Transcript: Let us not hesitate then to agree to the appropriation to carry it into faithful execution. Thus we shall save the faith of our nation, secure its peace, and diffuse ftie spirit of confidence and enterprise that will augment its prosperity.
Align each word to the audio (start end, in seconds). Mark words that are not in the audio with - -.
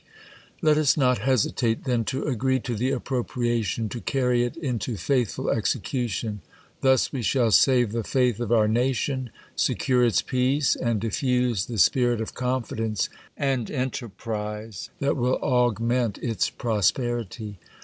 Let 0.63 0.77
us 0.79 0.97
not 0.97 1.19
hesitate 1.19 1.83
then 1.83 2.05
to 2.05 2.23
agree 2.23 2.59
to 2.61 2.73
the 2.73 2.89
appropriation 2.89 3.87
to 3.89 4.01
carry 4.01 4.43
it 4.43 4.57
into 4.57 4.97
faithful 4.97 5.51
execution. 5.51 6.41
Thus 6.81 7.13
we 7.13 7.21
shall 7.21 7.51
save 7.51 7.91
the 7.91 8.03
faith 8.03 8.39
of 8.39 8.51
our 8.51 8.67
nation, 8.67 9.29
secure 9.55 10.03
its 10.03 10.23
peace, 10.23 10.75
and 10.75 10.99
diffuse 10.99 11.67
ftie 11.67 11.77
spirit 11.79 12.19
of 12.19 12.33
confidence 12.33 13.09
and 13.37 13.69
enterprise 13.69 14.89
that 14.99 15.17
will 15.17 15.35
augment 15.35 16.17
its 16.17 16.49
prosperity. 16.49 17.59